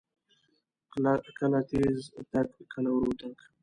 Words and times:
کله 1.39 1.59
تیز 1.69 1.99
تګ، 2.31 2.47
کله 2.71 2.89
ورو 2.93 3.11
تګ. 3.19 3.37